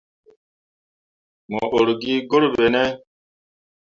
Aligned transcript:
Mo 1.51 1.63
ur 1.79 1.87
gi 2.01 2.13
gur 2.29 2.43
ɓene? 2.55 2.83